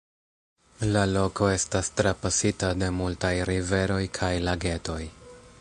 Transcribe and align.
La 0.95 1.03
loko 1.09 1.49
estas 1.57 1.91
trapasita 2.01 2.73
de 2.85 2.91
multaj 3.03 3.33
riveroj 3.53 4.03
kaj 4.21 4.35
lagetoj. 4.51 5.01